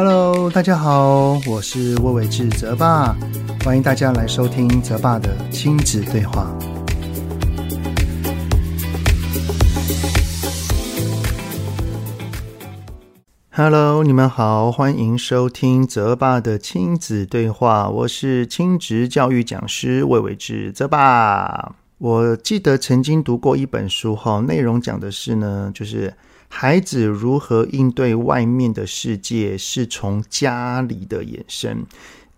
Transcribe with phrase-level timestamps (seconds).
[0.00, 3.16] Hello，大家好，我是魏玮志泽爸，
[3.64, 6.56] 欢迎大家来收听泽爸的亲子对话。
[13.50, 21.74] Hello，你们好，欢迎收听泽爸的亲子对话，我是亲职教育讲师魏玮志泽爸。
[21.98, 26.14] 我记得曾经读过一本书，哈，内容讲的是呢，就是
[26.48, 31.86] 孩子如何应对外面的世界，是从家里的衍生。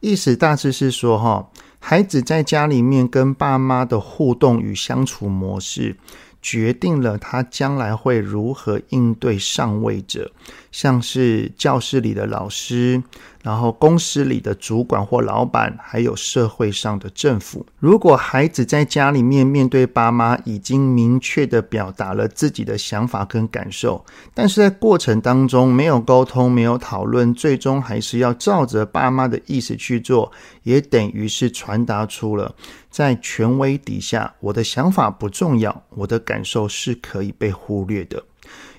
[0.00, 5.96] 意思大致是说，哈，孩子在家里面跟爸妈的互动与相处模式，
[6.42, 10.32] 决定了他将来会如何应对上位者，
[10.72, 13.02] 像是教室里的老师。
[13.42, 30.30] 然后，公司里的主管或老板，还有社会上的政府，如果孩子在家里面面对爸妈，已经明确地表达了自己的想法跟感受，但是在过程当中没有沟通、没有讨论，最终还是要照着爸妈的意思去做，
[30.64, 32.54] 也等于是传达出了
[32.90, 38.22] 在权威底下，我的想法不重要，我的感受是可以被忽略的。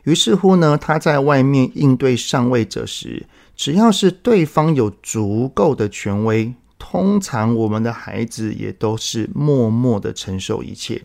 [0.03, 3.25] 于是乎呢，他在外面应对上位者时，
[3.61, 10.99] 只要是对方有足够的权威，通常我们的孩子也都是默默的承受一切。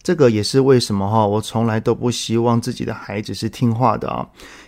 [0.00, 4.24] 这个也是为什么哈，我从来都不希望自己的孩子是听话的啊，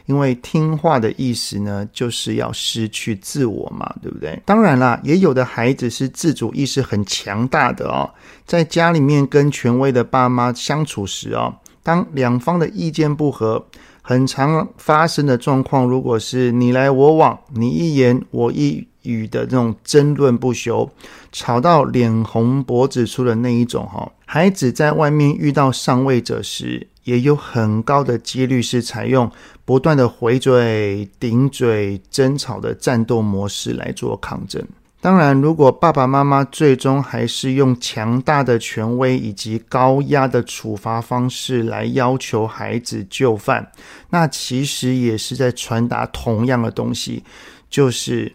[0.06, 4.42] 因为听话的意思呢，就是要失去自我嘛，对不对？
[4.44, 8.10] 当然啦，也有的孩子是自主意识很强大的哦，
[8.44, 13.64] 在家里面跟权威的爸妈相处时啊，当两方的意见不合。
[14.02, 20.90] 很常发生的状况，如果是你来我往，你一言我一语的这种争论不休，
[21.30, 29.30] 吵到脸红脖子粗的那一种哈，孩子在外面遇到上位者时，也有很高的几率是采用
[29.64, 34.60] 不断的回嘴、顶嘴、争吵的战斗模式来做抗争。
[35.02, 43.68] 当然，如果爸爸妈妈最终还是用强大的权威以及高压的处罚方式来要求孩子就范，
[44.10, 47.24] 那其实也是在传达同样的东西，
[47.68, 48.32] 就是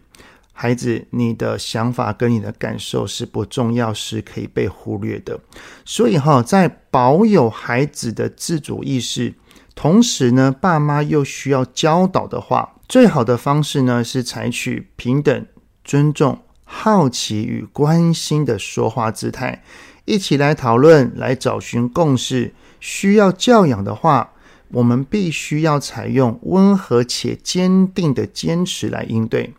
[0.51, 5.39] 孩子，你的想法跟你的感受是不重要，是可以被忽略的。
[5.85, 9.33] 所以哈，在保有孩子的自主意识，
[9.73, 15.45] 同时呢，爸妈又需要教导的话，最好的方式呢是采取平等、
[15.85, 16.37] 尊重。
[16.69, 19.63] 好奇与关心的说话姿态，
[20.03, 22.53] 一起来讨论，来找寻共识。
[22.81, 24.31] 需要教养的话，
[24.67, 29.53] 我们必须要采用温和且坚定的坚持来应对，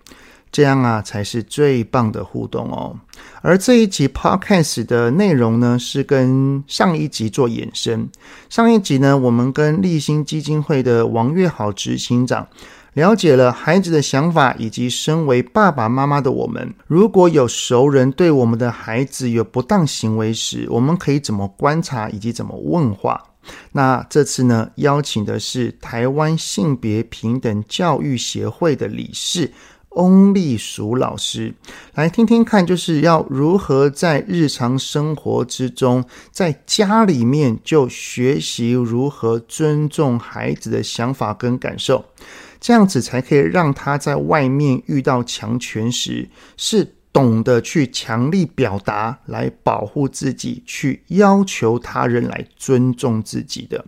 [0.53, 2.95] 这样啊才是最棒的互动哦。
[3.41, 8.09] 而这一集 Podcast 的内容呢，是跟上一集做延伸。
[8.51, 12.47] 上一集呢，我们跟立新基金会的王月豪执行长。
[12.94, 23.22] 了解了孩子的想法，以及身为爸爸妈妈的我们，如果有熟人对我们的孩子有不当行为时，我们可以怎么观察以及怎么问话？
[23.72, 29.50] 那这次呢，邀请的是台湾性别平等教育协会的理事
[29.91, 31.55] 翁丽淑老师，
[31.94, 42.05] 来听听看，就是要如何在日常生活之中，在家里面就学习如何尊重孩子的想法跟感受。
[42.61, 53.85] 这样子才可以让他在外面遇到强权时，是懂得去强力表达，来保护自己，去要求他人来尊重自己的。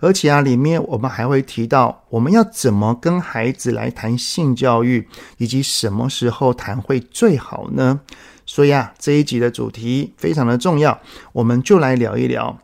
[0.00, 8.00] 而且啊，里面我们还会提到，我们要怎么跟孩子来谈性教育，以及什么时候谈会最好呢？
[8.46, 11.00] 所以啊，这一集的主题非常的重要，
[11.32, 12.58] 我们就来聊一聊，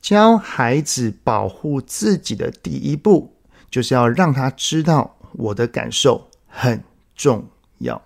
[0.00, 3.35] 教孩子保护自己的第一步。
[3.76, 6.82] 就是要让他知道我的感受很
[7.14, 7.46] 重
[7.80, 8.00] 要。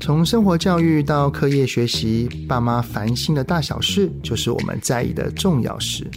[0.00, 6.10] 从生活教育到课业学习，爸妈烦心的大小事，就是我们在意的重要事。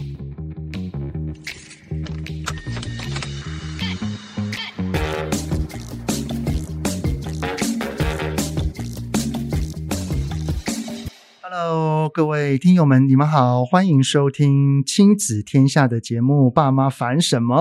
[12.12, 17.56] 各位听友们，你们好，欢迎收听亲子天下的节目《爸妈烦什么》。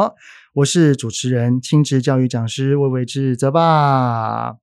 [0.53, 4.55] 我是主持人、亲职教育讲师魏魏志泽爸。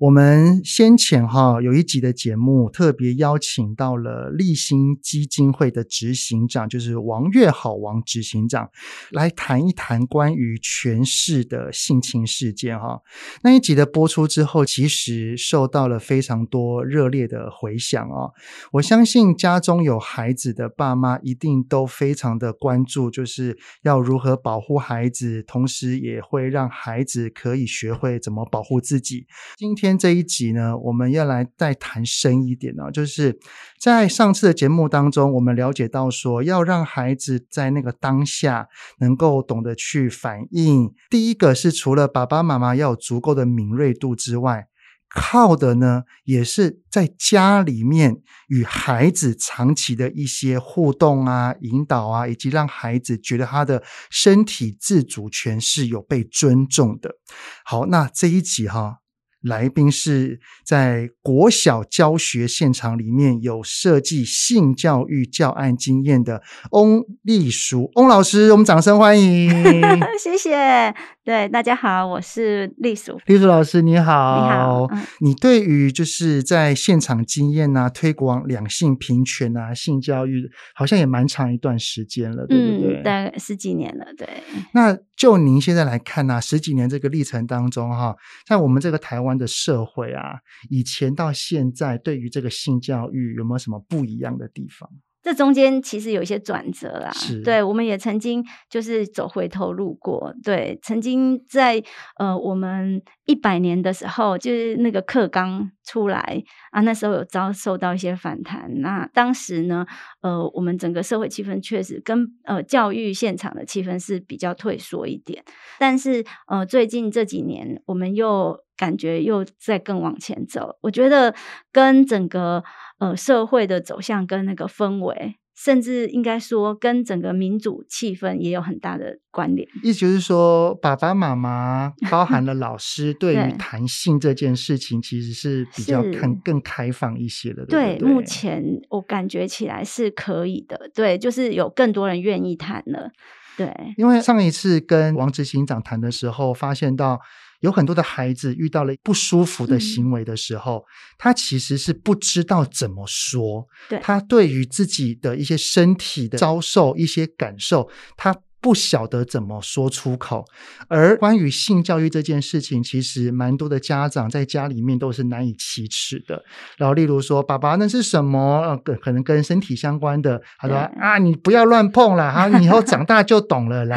[0.00, 8.70] 我们先前哈有一集的节目，特别邀请到了立新基金会的执行长，就是王月好王执行长，
[9.10, 13.02] 来谈一谈关于权势的性侵事件哈。
[13.42, 18.32] 那一集的播出之后，其实受到了非常多热烈的回响啊。
[18.72, 29.26] 我相信家中有孩子的爸妈一定都非常的关注，就是要如何保护孩子，同时也会让孩子可以学会怎么保护自己。
[29.58, 29.89] 今天。
[29.90, 33.38] 天这一集呢，我们要来再谈深一点呢，就是
[33.80, 38.68] 在上次的节目当中，我们了解到说，要让孩子在那个当下
[39.00, 40.94] 能够懂得去反应。
[41.10, 44.68] 第一个是除了爸爸妈妈要有足够的敏锐度之外，
[45.12, 57.16] 靠的呢，也是在家里面与孩子长期的一些互动啊、引导啊，以及让孩子觉得他的身体自主权是有被尊重的。
[57.64, 58.99] 好，那这一集哈。
[59.42, 66.42] 来宾是在国小教学现场里面有设计性教育教案经验的
[66.72, 69.50] 翁丽淑翁老师，我们掌声欢迎。
[70.20, 70.94] 谢谢，
[71.24, 73.18] 对，大家好，我是丽淑。
[73.24, 74.86] 丽淑老师你好，你好。
[74.90, 83.00] 嗯、你对于就是在现场经验啊，推广两性平权啊，性教育，好像也蛮长一段时间了，对不对？
[83.00, 84.28] 嗯，大概十几年了，对。
[84.74, 88.14] 那就您现在来看呢、啊，十几年这个历程当中哈，
[88.46, 89.29] 在我们这个台湾。
[89.36, 90.38] 的社会啊，
[90.68, 94.88] 以前到现在，对于这个性教育有没有什么不一样的地方？
[95.22, 101.82] 这中间其实有一些转折啦，是对，我们也曾经就是走回头路过，对，曾经在
[102.16, 108.80] 呃我们一百年的时候，就是那个课纲出来啊，那时候有遭受到一些反弹。
[108.80, 109.84] 那当时呢，
[110.22, 115.44] 呃，我们整个社会气氛确实跟呃教育现场的气氛是比较退缩一点，
[115.78, 121.34] 但是呃最近这几年，我们又感觉又在更往前走，我觉得
[121.70, 122.64] 跟整个。
[123.00, 129.66] 呃，社会的走向跟那个氛围，甚至应该说跟整个民主气氛也有很大的关联。
[129.82, 137.64] 意思就是说，爸爸妈妈包含了老师， 对于谈性这件事情，其实是比较看更开放一些的。
[137.64, 140.90] 对，对，目前我感觉起来是可以的。
[140.94, 143.10] 对，就是有更多人愿意谈了。
[143.56, 147.18] 对，因为上一次跟王执行长谈的时候，发现到。
[147.60, 150.84] 有很多的孩子遇到了不舒服的行为的时候，嗯、
[151.18, 153.66] 他其实是不知道怎么说。
[153.88, 160.44] 对，他对于自己的一些身体的遭受、一些感受，他不晓得怎么说出口。
[160.88, 166.42] 而关于性教育这件事情，其实蛮多的家长在家里面都是难以启齿的。
[166.76, 168.76] 然后，例如说：“爸爸，那是什么？
[168.84, 173.96] 可可能跟身体相关的。”他说：“啊，你不要乱碰啦哈，你以后长大就懂了啦。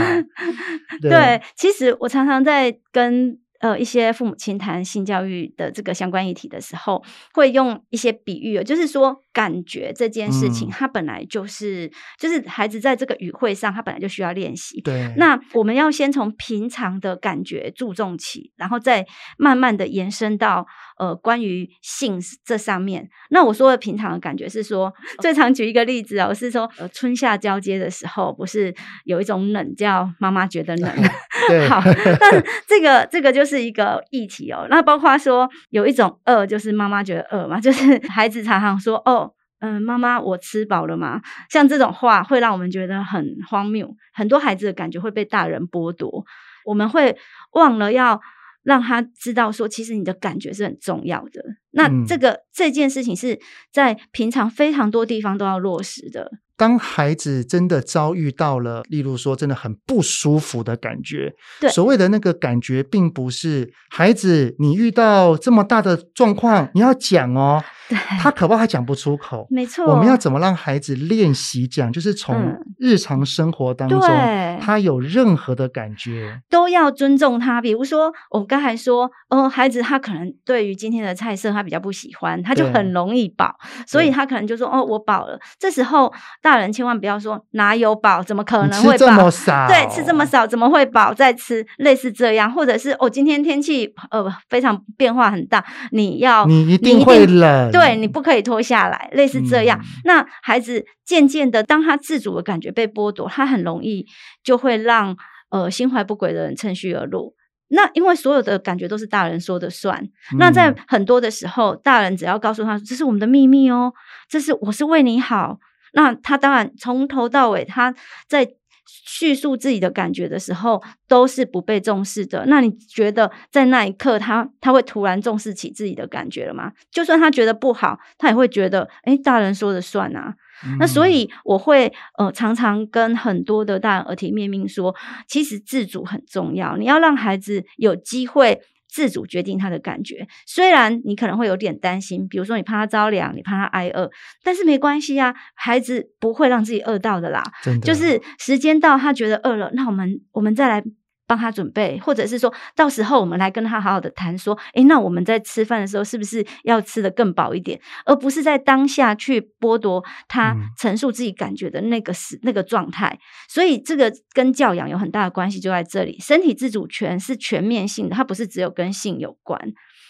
[1.01, 3.37] 对”对，其实我常常在跟。
[3.63, 7.01] 呃，一些父母亲谈性教育的这个相关议题的时候，
[7.33, 14.81] 会用一些比喻，就是说，感觉这件事情，它本来就是，嗯、就是孩子在这个语汇上，他本来就需要练习。
[14.81, 19.05] 对，那我们要先从平常的感觉注重起，然后再
[19.37, 20.67] 慢慢的延伸到
[20.97, 23.09] 呃，关于性这上面。
[23.29, 28.75] 那我说的平常的感觉是说，最常举一个例子哦，是说，呃，春夏交接的时候，不是
[29.05, 30.91] 有一种冷叫妈妈觉得冷？
[31.47, 33.53] 对， 好，那这个这个就是。
[33.53, 41.21] 是一个议题哦，那包括说有一种饿，就是妈妈觉得饿嘛，就是 孩子常常说哦，嗯，妈妈我吃饱了吗？
[41.51, 46.25] 像这种话会让我们觉得很荒谬，很多孩子的感觉会被大人剥夺，
[46.65, 47.15] 我们会
[47.51, 48.19] 忘了要
[48.63, 51.62] 让他知道说，其实你的感觉是很重要的。
[51.73, 53.39] 那这个、嗯、这件事情是
[53.71, 56.31] 在平常非常多地方都要落实的。
[56.55, 67.63] 当孩子真的遭遇到了，例如说真的很不舒服的感觉，对，所谓的那个感觉，并不是孩子你遇到这么大的状况，你要讲哦。
[67.89, 69.45] 对，他可不，他讲不出口。
[69.49, 71.91] 没错，我们要怎么让孩子练习讲？
[71.91, 77.59] 就是从日常生活当中，嗯、他有任何的感觉，都要尊重他。
[77.59, 83.55] 比如说，我刚才说，哦，孩子他可能对于今天的菜色他比较不喜欢，他就很容易饱，
[83.87, 85.39] 所以他可能就说，哦，我饱了。
[85.57, 91.13] 这时候大人千万不要说哪有饱，怎么可能会这么少，对，吃这么少怎么会饱？
[91.13, 97.71] 再吃类似这样，或者是哦，今天天气呃非常变化很大，你要你一定会冷。
[97.71, 99.79] 对，你不可以脱下来，类似这样。
[99.79, 104.05] 嗯、那孩子渐渐的，当他自主的感觉被剥夺，他很容易
[104.43, 105.15] 就会让
[105.49, 107.33] 呃心怀不轨的人趁虚而入。
[107.73, 110.01] 那因为所有的感觉都是大人说的算。
[110.31, 113.93] 嗯、那在很多的时候，大人只要告诉他这是我们的秘密哦，
[114.29, 115.59] 这是我是为你好。
[115.93, 117.93] 那他当然从头到尾他
[118.27, 118.47] 在
[118.85, 122.45] 叙述自己的感觉的时候，都是不被重视的。
[122.47, 126.71] 那你觉得在那一刻他，他他会突然重视起自己的感觉了吗？
[126.91, 130.35] 就算他觉得不好，他也会觉得，诶，大人说的算啊。
[130.65, 134.95] 嗯、那所以我会呃常常跟很多的大人耳提面命说，
[135.27, 138.59] 其实自主很重要，你要让孩子有机会。
[138.93, 144.07] 自主决定他的感觉，虽然你可能会有点担心，比如说你怕他着凉，你怕他挨饿，
[144.43, 147.41] 但是没关系啊，孩子不会让自己饿到的啦。
[147.63, 147.87] 真的。
[147.87, 150.83] 就是时间到，他觉得饿了，那我们我们再来。
[151.25, 163.17] 帮他准备，或者是说到时候我们来跟他好好的谈，说，诶，那我们在吃饭的时候是不是要吃得更饱一点，而不是在当下去剥夺他陈述自己感觉的那个时、嗯、那个状态。
[163.47, 166.17] 所以这个跟教养有很大的关系，就在这里。
[166.19, 169.59] 身体自主权是全面性的，它不是只有跟性有关。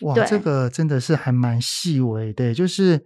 [0.02, 3.06] 哇，这个真的是还蛮细微的，就是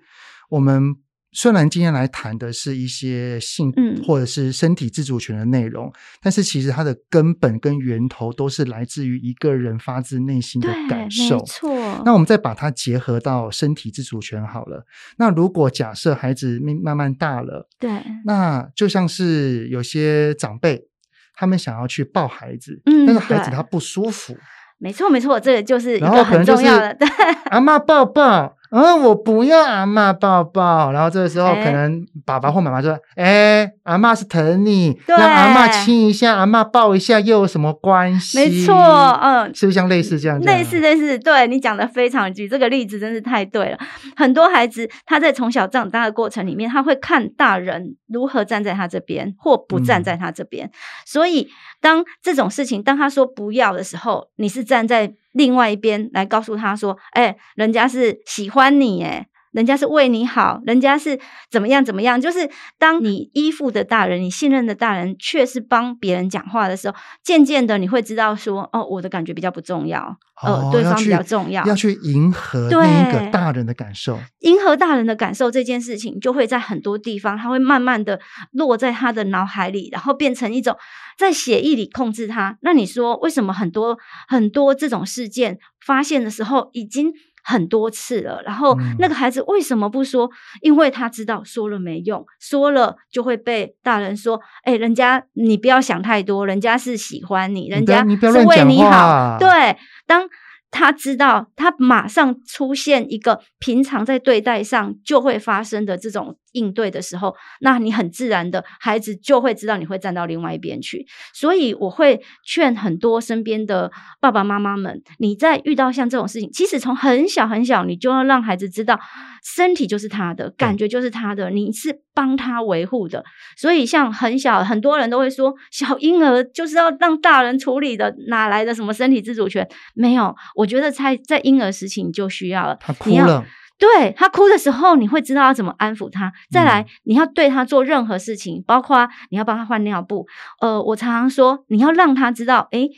[0.50, 0.96] 我们。
[1.38, 3.72] 虽然今天来谈的是一些性
[4.04, 11.38] 或者是身体自主权的内容，嗯，但是其实它的根本跟源头都是来自于一个人发自内心的感受。
[11.38, 12.02] 没错。
[12.04, 14.84] 那我们再把它结合到身体自主权好了。
[15.20, 17.92] 那如果假设孩子慢慢大了，对，
[18.26, 20.88] 那就像是有些长辈，
[21.36, 24.36] 他们想要去抱孩子，嗯，但是孩子他不舒服。
[24.80, 26.96] 没错，没错，这个就是一个很重要的。
[26.96, 27.08] 对，
[27.52, 28.57] 阿嬷抱抱。
[28.72, 30.92] 嗯、哦，我不要阿嬷抱抱。
[30.92, 40.40] 然后这个时候，可能爸爸或妈妈说：“哎、欸，阿嬷是疼你，让阿嬷亲一下，阿嬷抱一下，又有什么关系？”没错，嗯，是不是像类似这样？
[40.42, 43.78] 类似类似，对，你讲的非常具，这个例子真是太对了。
[44.16, 50.68] 很多孩子他在从小长大的过程里面，他会看大人如何站在他这边，或不站在他这边。
[50.68, 50.72] 嗯、
[51.06, 51.48] 所以，
[51.80, 55.14] 当这种事情，当他说不要的时候，你是站在。
[55.38, 59.28] 另外一边来告诉他说：“哎、人家是喜欢你，哎，
[59.58, 62.22] 人家是为你好，人家是怎么样怎么样。
[62.22, 62.48] 就是
[62.78, 78.20] 当你依附的大人，你信任的大人，却是帮别人讲话的时候，渐渐的你会知道说，哦，我的感觉比较不重要。”呃，对方比较重要，要去迎合那一个大人的感受，迎合大人的感受这件事情，就会在很多地方，他会慢慢的
[78.52, 80.78] 落在他的脑海里，然后变成一种
[81.18, 82.56] 在血液里控制他。
[82.62, 83.98] 那你说，为什么很多
[84.28, 87.12] 很多这种事件发现的时候，已经
[87.48, 90.26] 很多次了，然后那个孩子为什么不说？
[90.26, 100.30] 嗯、因为他知道说了没用，说了就会被大人说：“哎，人家你不要想太多，人家是喜欢你，人家是为你好。”对，当。
[100.70, 111.06] 他知道，他马上出现一个平常在对待上就会发生的这种应对的时候，那你很自然的孩子就会知道你会站到另外一边去。
[111.34, 119.00] 所以我会劝很多身边的爸爸妈妈们，你在遇到像这种事情，其实从很小很小，你就要让孩子知道，
[119.44, 123.24] 身体就是他的，感觉就是他的，你是帮他维护的。
[123.56, 129.68] 所以像很小，很多人都会说，小婴儿就是要让大人处理的，哪来的什么身体自主权？
[129.94, 132.76] 没有，我觉得在在婴儿时期你就需要了。
[132.80, 133.46] 他哭了。
[133.78, 136.34] 对，他哭的时候，你会知道要怎么安抚他。
[136.52, 140.26] 再来，你要对他做任何事情，包括你要帮他换尿布。
[140.60, 142.90] 呃，我常常说，你要让他知道，诶，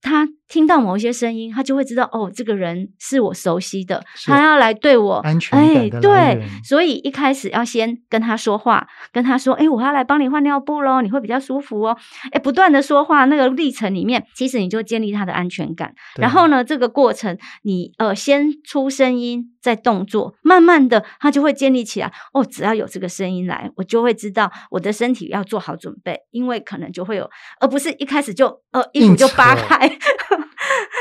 [0.00, 0.28] 他。
[0.48, 11.96] 听到某一些声音，他就会知道哦，这个人是我熟悉的，他要来对我安全感对，所以一开始要先跟他说话，跟他说：“哎，我要来帮你换尿布喽，你会比较舒服哦。”
[12.32, 15.92] 哎，不断的说话，那个历程里面，其实你就建立他的安全感。
[16.16, 22.10] 然后呢，这个过程你呃先出声音，再动作，慢慢的他就会建立起来。
[22.32, 27.28] 哦，只要有这个声音来，我就会知道我的身体要做好准备，因为可能就会有，
[27.60, 29.88] 而不是一开始就呃衣服就扒开。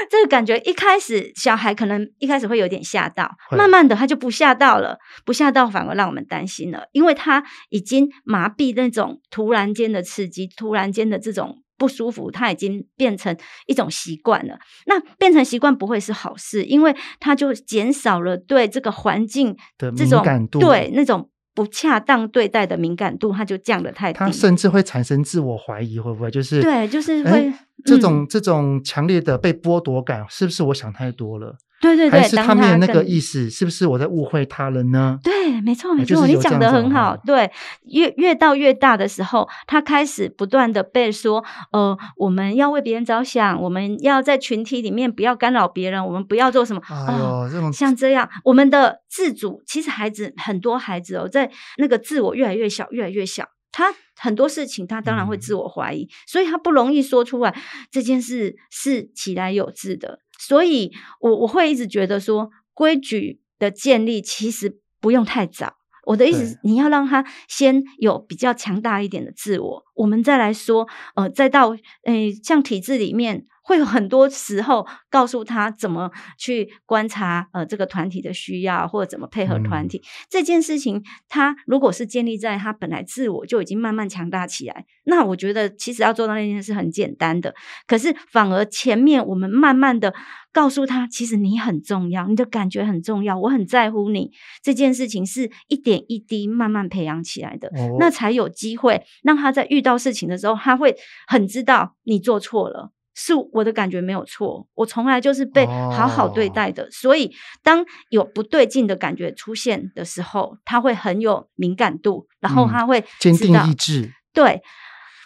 [0.10, 13.36] 这个感觉一开始小孩可能一开始会有点吓到，慢慢的他就不吓到了，不吓到反而让我们担心了，因为他已经麻痹那种突然间的刺激，突然间的这种不舒服，他已经变成
[13.68, 14.58] 一种习惯了。
[14.86, 21.30] 那变成习惯不会是好事，因为他就减少了对这个环境的这种感度，对那种。
[21.58, 24.20] 不恰当对待的敏感度，它就降得太低。
[24.20, 31.58] 它甚至会产生自我怀疑，会不会就是对，就是会、嗯、这种这种强烈的被剥夺感，是不是我想太多了？
[31.96, 35.18] 对对对，还是他没有那个意思，是不是我在误会他了呢？
[35.24, 37.16] 对，没错没错，你讲的很好。
[37.18, 37.50] 对，
[37.86, 46.82] 越越到越大的时候，他开始不断的被说，呃，我们要为别人着想，我们要在群体里面不要干扰别人，我们不要做什么。
[46.90, 57.56] 哎呦，呃、这种像这样，我们的自主，其实孩子很多孩子哦，在那个自我越来越小，越来越小，他很多事情他当然会自我怀疑，嗯、所以他不容易说出来
[57.92, 60.20] 这件事是起来有自的。
[60.40, 60.92] 所以
[61.22, 65.76] 我我会一直觉得说，规矩的建立其实不用太早。
[66.06, 71.72] 我的意思是，你要让他先有比较强大一点的自我，我们再来说，呃，再到
[72.06, 73.46] 诶、呃，像体制里面。
[73.68, 81.04] 会有很多时候告诉他怎么去观察呃这个团体的需要，或者怎么配合团体、嗯、这件事情。
[81.28, 87.54] 他如果是建立在他本来自我就已经慢慢强大起来，那我觉得其实要做到那件事很简单的。
[87.86, 90.14] 可是反而前面我们慢慢的
[90.54, 94.32] 告诉他，其实你很重要，你的感觉很重要，我很在乎你。
[94.64, 100.96] 这件事情是一点一滴慢慢培养起来的，哦、那才有机会让他在遇到事情的时候，他会
[101.28, 102.92] 很知道你做错了。
[103.20, 107.32] 是我的感觉没有错，我从来就是被好好对待的，哦、所以
[107.64, 114.14] 当有不对劲的感觉出现的时候，他会很有敏感度，然后他会坚定意志。
[114.32, 114.62] 对，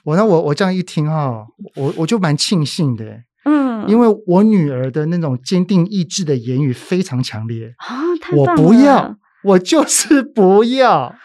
[0.05, 11.17] 我那，我我这样一听哈，我我就蛮庆幸的，嗯，因为我女儿的那种坚定意志的言语非常强烈啊，太棒了，我不要，我就是不要，对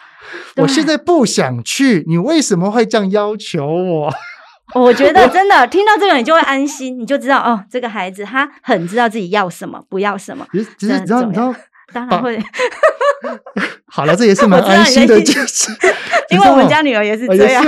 [0.57, 4.13] 我现在不想去，你为什么会这样要求我？
[4.75, 10.45] 我觉得真的听到这个，你就会安心，你就知道哦，这个孩子他很知道自己要什么，不要什么。
[10.51, 11.55] 只是，只是，然后，然后，
[11.93, 12.37] 当然会。
[13.87, 15.71] 好了，这也是蛮安心的，就是
[16.29, 17.63] 因为我们家女儿也是这样。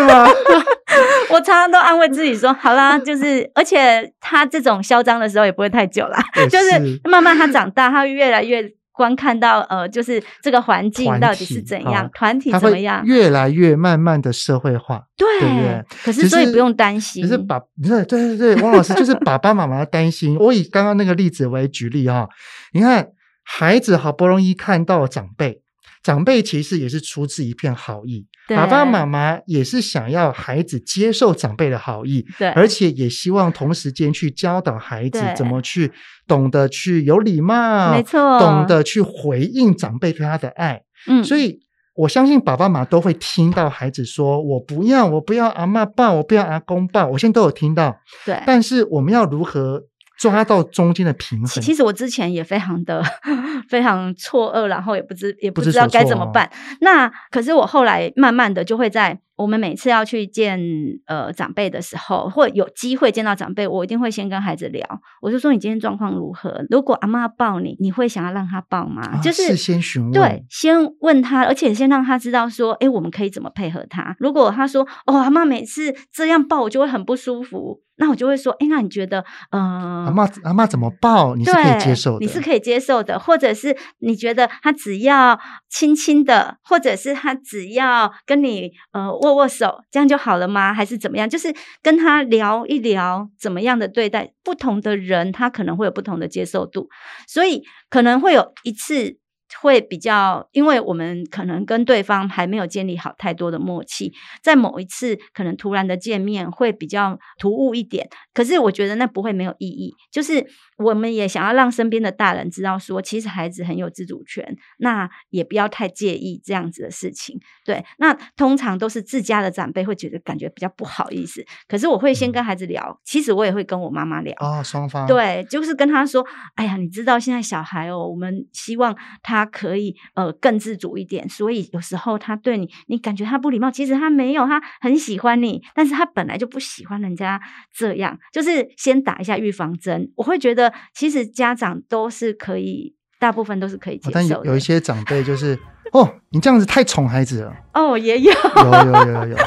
[1.29, 8.69] 我常常都安慰自己说，好啦，就是，而且他这种嚣张的时候也不会太久啦，就是慢慢他长大，他会越来越。
[8.99, 15.85] 观看到呃，就是这个环境到底是怎样，团体，怎么样，越来越慢慢的社会化，对，对不对？
[16.03, 20.35] 可是所以不用担心，可是把，对对对，汪老师就是爸爸妈妈担心。
[20.37, 22.27] 我以刚刚那个例子为举例哈，
[22.73, 23.07] 你看
[23.41, 25.61] 孩子好不容易看到长辈。
[26.01, 35.91] 长辈其实也是出自一片好意，爸爸妈妈也是想要孩子接受长辈的好意，对而且也希望同时间去教导孩子怎么去
[36.25, 40.81] 懂得去有礼貌，没错，懂得去回应长辈对他的爱。
[41.07, 41.59] 嗯，所以
[41.95, 48.41] 我相信爸爸妈妈都会听到孩子说：“我不要，我不要阿嬷抱，我不要阿公抱。”我现在都有听到，对。
[48.47, 49.83] 但是我们要如何？
[50.19, 51.47] 抓到中间的平衡。
[51.47, 53.01] 其实我之前也非常的
[53.69, 56.51] 非常错愕，然后也不知也不知道该怎么办。
[56.81, 59.19] 那可是我后来慢慢的就会在。
[59.39, 60.59] 我们每次要去见
[61.05, 64.85] 呃长辈的时候，或有机会见到长辈，我一定会先跟孩子聊。
[65.21, 66.65] 我就说，你今天状况如何？
[66.69, 69.01] 如果阿妈抱你，你会想要让他抱吗？
[69.01, 74.13] 啊、就是先询问，对，先问他，而且先让他知道说，哎，我们可以怎么配合他。
[74.19, 82.25] 如果他说，哦，阿妈每次这样抱我就会很不舒服，那我就会说，哎，那你觉得，嗯、呃，阿妈阿妈怎么抱你是可以接受的？
[82.25, 90.73] 你是可以接受的，或者是你觉得他只要轻轻的，或者是他只要跟你呃握握握手，这样就好了吗？
[90.73, 91.29] 还是怎么样？
[91.29, 96.89] 就是跟他聊一聊，怎么样的对待不同的人，他可能会有不同的接受度，
[97.27, 99.17] 所以可能会有一次。
[99.61, 108.07] 会比较，因为我们可能跟对方还没有建立好太多的默契，在某一次可能突然的见面会比较突兀一点。
[108.33, 110.45] 可是我觉得那不会没有意义，就是
[110.77, 117.39] 我们也想要让身边的大人知道说，其实孩子很有自主权，那也不要太介意这样子的事情。
[117.65, 121.43] 对，那通常都是自家的长辈会觉得感觉比较不好意思。
[121.67, 129.38] 可是我会先跟孩子聊，其实我也会跟我妈妈聊啊，双方对，就是跟他说，哎呀，你知道现在小孩哦，我们希望他。
[129.39, 137.39] 他可以呃更自主一点，所以有时候他对你，你感觉他不礼貌，其实他没有，他很喜欢你，但是他本来就不喜欢人家
[137.73, 140.11] 这样，就是先打一下预防针。
[140.15, 144.13] 我会觉得其实家长都是可以，大部分都是可以接受的。
[144.13, 145.57] 但有有一些长辈就是
[145.93, 147.55] 哦，你这样子太宠孩子了。
[147.73, 149.37] 哦，也有，有有有有有。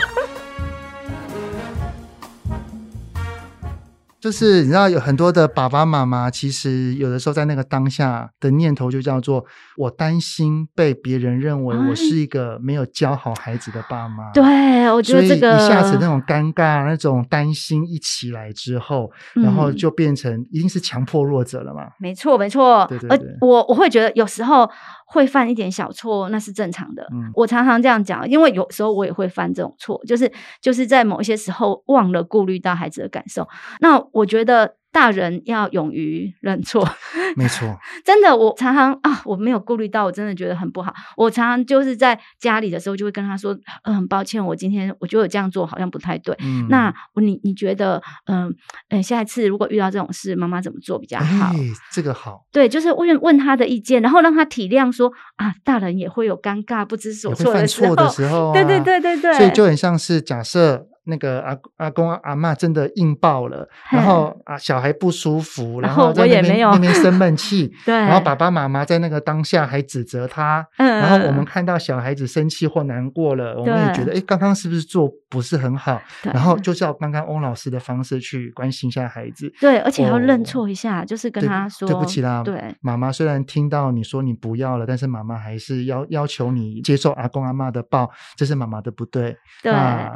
[4.23, 9.45] 就是你知道有很多的爸爸妈妈，其实有的时候在那个当下的念头就叫做
[9.77, 14.31] 我担心被别人认为我是一个没有教好孩子的爸妈。
[14.31, 21.89] 对，我觉得这个一下子那种尴尬、那种担心一起来之后，嗯、然后就变成一定是强迫弱者了嘛？
[21.99, 22.87] 没错，没错。
[22.89, 23.37] 对对对。
[23.41, 24.71] 我我会觉得有时候。
[25.13, 27.07] 会犯一点小错，那是正常的。
[27.13, 33.47] 嗯，我常常这样讲，因为有时候我也会犯这种错，就是就是在某一些时候忘了顾虑到孩子的感受。
[33.81, 34.75] 那我觉得。
[34.93, 36.87] 大人要勇于认错，
[37.35, 40.93] 没错， 真的，我常常啊，我没有顾虑到，我真的觉得很不好。
[41.17, 46.37] 我常常就是在家里的时候，就会跟他说，嗯，很抱歉，我今天我觉得我这样做好像不太对。
[46.41, 48.55] 嗯，那你你觉得，嗯
[48.91, 51.47] 嗯，下一次如果遇到这种事，妈妈怎么做比较好？
[51.57, 51.57] 哎，
[51.91, 60.87] 这个好，对，就是问问他的意见，然后让他体谅说啊，大人也会有尴尬、不知所措的时候，犯错的时候啊，对对对对对，所以就很像是假设。
[61.05, 76.01] 那个阿阿公阿嬷真的硬爆了，然后啊小孩不舒服，然后在那边那边生闷气， 对，然后爸爸妈妈在那个当下还指责他，嗯，然后我们看到小孩子生气或难过了，我们也觉得，哎，刚刚是不是做不是很好？
[76.23, 89.73] 然后就照刚刚翁老师的方式去关心一下孩子，对，而且要认错一下，就是跟他说对不起啦，对，妈妈虽然听到你说你不要了，但是妈妈还是要要求你接受阿公阿妈的抱，这是妈妈的不对，对，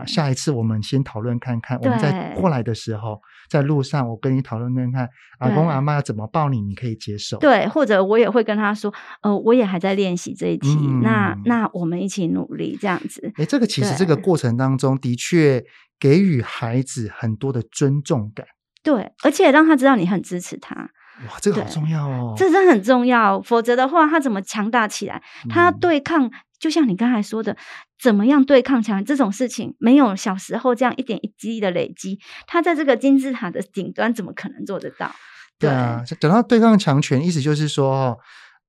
[0.06, 5.08] 下一次我们先讨论看看，我们在过来的时候，在路上我跟你讨论看看，
[5.38, 7.38] 阿公阿妈要怎么抱你，你可以接受。
[7.38, 13.32] 对，或者我也会跟他说，呃，我也还在练习这一题，嗯、那那我们一起努力这样子。
[13.36, 15.62] 哎，这个其实这个过程当中的确
[15.98, 18.46] 给予孩子很多的尊重感。
[18.82, 20.74] 对，而且让他知道你很支持他。
[20.74, 23.40] 哇，这个好重要哦，这真的很重要。
[23.40, 25.22] 否则的话，他怎么强大起来？
[25.48, 26.30] 他对抗。
[26.58, 27.56] 就像你刚才说的，
[28.00, 35.14] 怎么样对抗强这种事情，没有小时候这样一点一滴的累积，他在这个金字塔的顶端怎么可能做得到？
[35.58, 38.18] 对，对啊，等到对抗强权，意思就是说。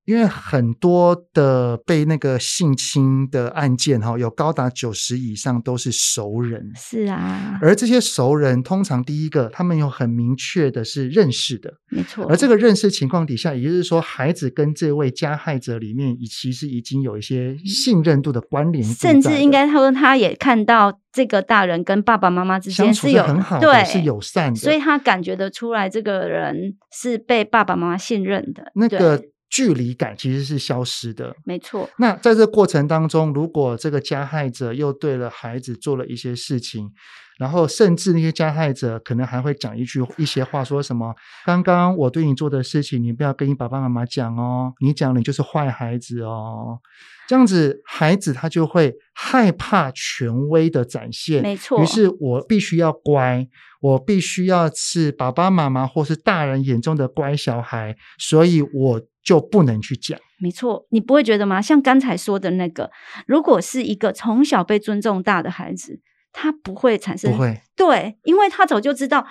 [0.07, 6.71] 因为很多的被那个性侵的案件哈，有高达九十以上都是熟人。
[6.77, 12.25] 是啊，而这些熟人通常第一个，他们有很明确的是认识的，没错。
[12.29, 28.71] 而这个认识情况底下，也就是说，孩子跟这位加害者里面，其实已经有一些信任度的关联，甚至应该他说他也看到这个大人跟爸爸妈妈之间是有很好的，对，是友善的，所以他感觉得出来，这个人是被爸爸妈妈信任的。
[28.75, 29.21] 那个。
[29.49, 31.89] 距离感其实是消失的，没错。
[31.97, 36.91] 那在这个过程当中，如果这个加害者又对了孩子做了一些事情，
[37.39, 46.79] 然后甚至那些加害者可能还会讲一句一些话，说什么“刚刚我对你做的事情，你不要跟你爸爸妈妈讲哦，你讲你就是坏孩子哦”，
[47.27, 51.81] 这样子孩子他就会害怕权威的展现，没错。
[51.81, 53.47] 于是我必须要乖，
[53.81, 59.01] 我必须要是爸爸妈妈或是大人眼中的乖小孩，所以我。
[59.27, 61.61] 就不能去讲，没错，你不会觉得吗？
[61.61, 62.89] 像刚才说的那个，
[63.25, 65.99] 如果是一个从小被尊重大的孩子，
[66.39, 69.25] 他不会产生，不会，对，因为他早就知道，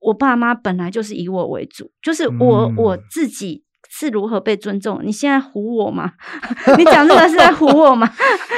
[0.00, 3.64] 我爸妈本来就是以我为主，就是我、嗯、我自己。
[3.88, 5.00] 是如何被尊重？
[5.04, 6.12] 你现在唬我吗？
[6.76, 8.06] 你讲这个是在唬我吗？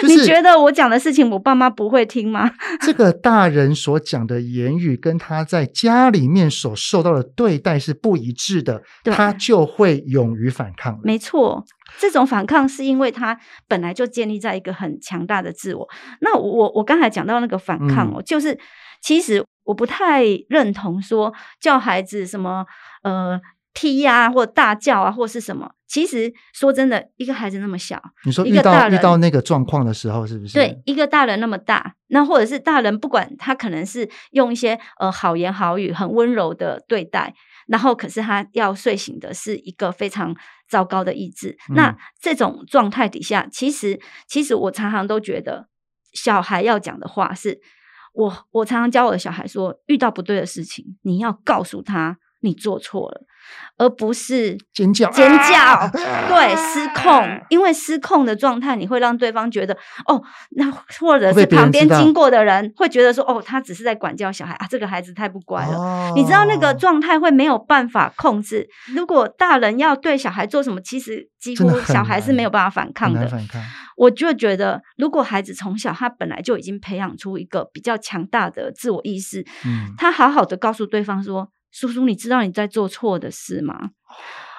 [0.01, 2.51] 就是、你觉得我讲的事情，我爸妈不会听吗？
[2.81, 10.99] 这个大人所讲的言语跟他在家里面所受到的对待是不一致的，他就会勇于反抗。
[11.05, 11.63] 没错，
[11.99, 15.89] 这种反抗是因为他本来就建立在一个很强大的自我。
[16.21, 18.59] 那我我刚才讲到那个反抗哦，嗯、就是
[19.01, 22.67] 其实我不太认同说叫孩子什么
[23.03, 23.41] 呃。
[23.75, 25.71] 踢呀、啊，或大叫啊，或是什么？
[25.87, 30.55] 其实说真的，一个孩子那么小，你说遇到一个大人遇到那个状况的时候，是不是？
[30.55, 37.33] 对，一个大人那么大，那或者是大人，不管他可能是用一些呃好言好语、很温柔的对待，
[37.69, 40.35] 然后可是他要睡醒的是一个非常
[40.69, 41.57] 糟糕的意志。
[41.71, 45.69] 嗯、那这种状态底下，其实其实我常常都觉得，
[46.13, 47.61] 小孩要讲的话是，
[48.15, 52.19] 我我常常教我的小孩说，遇到不对的事情，你要告诉他。
[52.41, 53.23] 你做错了，
[53.79, 60.71] 而不是尖叫尖叫，啊、对，失控，因为失控的状态，你会让对方觉得哦，那
[61.01, 65.77] 或者是旁边经过的人会觉得说哦，他只是在管教小孩啊，这个孩子太不乖了。
[65.77, 68.69] 哦、你知道那个状态会没有办法控制。
[68.95, 73.27] 如果大人要对小孩做什么，其实几乎小孩是没有办法反抗的。
[73.27, 73.61] 反抗。
[73.97, 81.49] 我就觉得，如果孩子从小他本来就已经培养出一个比较强大的自我意识，嗯，他好好的告诉对方说。
[81.71, 83.91] 叔叔，你知道你在做错的事吗？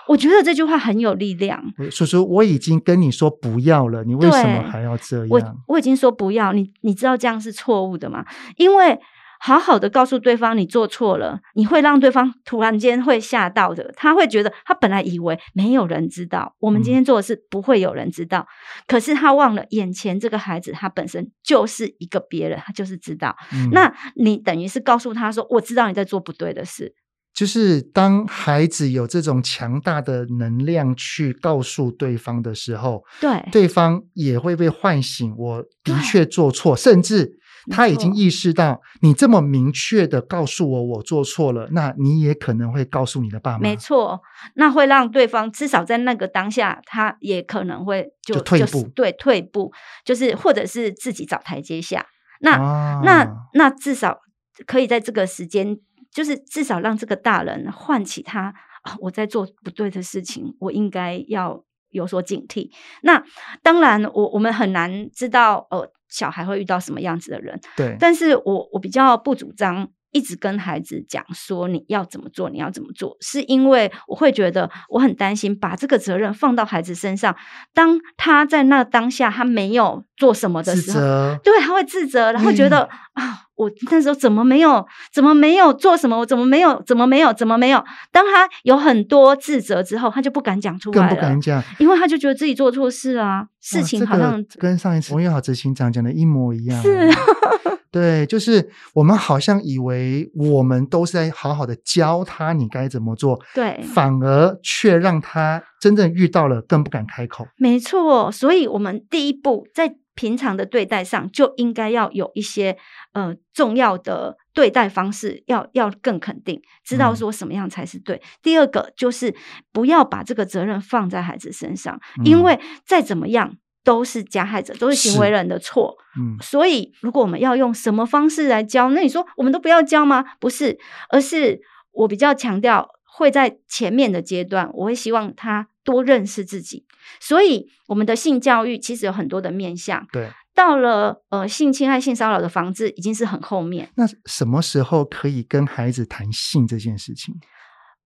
[0.08, 1.64] 我觉得这句话很有力量。
[1.92, 5.30] 叔叔，我已经跟你说不要了，你为什么还要这样？
[5.30, 8.26] 我我已经说不要，你你知道这样是错误的吗？
[8.58, 9.00] 因为。
[9.42, 13.94] 好好的告诉对方你做错了，你会让对方突然间会吓到的。
[13.96, 23.36] 他会觉得他本来以为没有人知道，我们今天做的事不会有人知道，嗯、可是他忘了眼前这个孩子他本身就是一个别人，他就是知道。
[23.54, 26.94] 嗯、那你等于是告诉他说：“我知道你在做不对的事。”
[27.34, 35.34] 就是当孩子有这种强大的能量去告诉对方的时候，对，对方也会被唤醒。
[35.38, 37.40] 我的确做错，甚至。
[37.72, 43.60] 他已经意识到，你这么明确的告诉我我做错了，那你也可能会告诉你的爸妈。
[43.60, 44.22] 没错，
[44.56, 49.72] 那会让对方至少在那个当下，他也可能会就，就退步，对，退步，
[50.06, 52.06] 就是或者是自己找台阶下。
[52.42, 54.20] 那、啊、那那至少
[54.66, 55.78] 可以在这个时间，
[56.12, 62.70] 就是至少让这个大人唤起他啊，我在做不对的事情，我应该要有所警惕。
[63.04, 63.24] 那
[63.62, 67.60] 当然我，我我们很难知道，呃，小孩会遇到什么样子的人。
[67.76, 69.90] 对，但是我我比较不主张。
[70.12, 77.36] 一直跟孩子讲说，你要怎么做，你要怎么做，是因为我会觉得我很担心把这个责任放到孩子身上，
[77.74, 81.00] 当他在那当下他没有做什么的时候，
[81.44, 87.84] 对，他会自责，然后觉得啊、我那时候怎么没有，怎么没有做什么，我怎么没有，怎么没有，怎么没有？
[88.12, 97.10] 当他有很多自责之后，他就不敢讲出来了，更不敢讲，因为他就觉得自己做错事啊，事情好像、这个、跟上一次王月豪执行长讲的一模一样，是。
[97.92, 107.48] 对，就是我们好像以为我们都是在好好的教他你该怎么做，对，反而却让他真正遇到了更不敢开口。
[107.58, 112.78] 没错，所以我们第一步在平常的对待上就应该要有一些
[113.14, 118.18] 呃重要的对待方式，要要更肯定，知道说什么样才是对。
[118.18, 118.22] 嗯。
[118.44, 119.34] 第二个就是
[119.72, 123.56] 不要把这个责任放在孩子身上，因为再怎么样。
[123.84, 125.96] 都是加害者，都是行为人的错。
[126.18, 130.24] 嗯，所以如果我们要用什么方式来教，那你说我们都不要教吗？
[130.40, 130.78] 不是，
[131.10, 131.60] 而是
[131.92, 136.86] 我比较强调会在前面的阶段，我会希望他多认识自己。
[137.20, 140.06] 所以我们的性教育其实有很多的面向。
[140.12, 143.90] 对，到了呃性侵害、性骚扰的防治已经是很后面。
[143.96, 147.34] 那什么时候可以跟孩子谈性这件事情？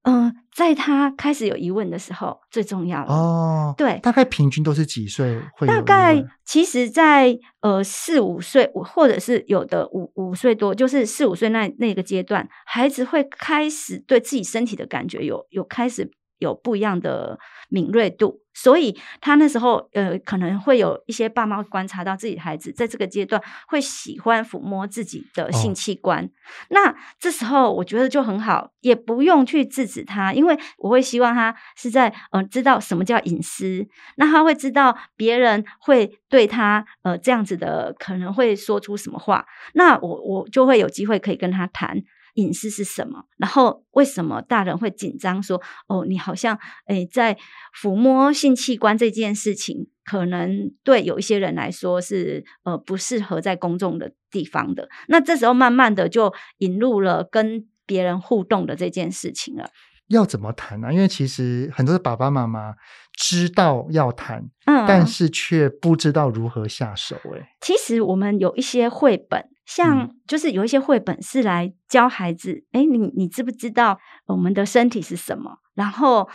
[0.03, 3.73] 嗯、呃，在他开始有疑问的时候，最重要哦。
[3.77, 5.65] 对，大概平均都是几岁会？
[5.65, 16.11] 大概其实在，在呃四五岁，或者是有的五五岁多，就是四五岁那那个阶段，孩子会开始对自己身体的感觉有有开始
[16.43, 18.41] 有不一样的敏锐度。
[18.55, 26.23] 所以他那时候，呃，可能会有一些爸妈观察到自己的孩子在这个阶段会喜欢抚摸自己的性器官。
[26.23, 26.29] 哦。
[26.69, 41.97] 那这时候我觉得就很好，也不用去制止他，因为我会希望他是在呃知道什么叫隐私，那他会知道别人会对他呃这样子的可能会说出什么话，那我我就会有机会可以跟他谈。
[42.33, 43.25] 隐私是什么？
[43.37, 45.41] 然后为什么大人会紧张？
[45.41, 47.37] 说哦，你好像诶，在
[47.79, 54.89] 抚摸性器官这件事情，可能对有一些人来说是呃不适合在公众的地方的。
[55.07, 59.69] 那这时候慢慢的就引入了跟别人互动的这件事情了。
[60.07, 60.93] 要怎么谈呢？
[60.93, 62.73] 因为其实很多的爸爸妈妈
[63.13, 67.15] 知道要谈，嗯，但是却不知道如何下手。
[67.33, 69.49] 诶，其实我们有一些绘本。
[69.65, 75.59] 像就是有一些绘本是来教孩子，哎、嗯，你你知不知道我们的身体是什么？
[75.73, 76.29] 然后，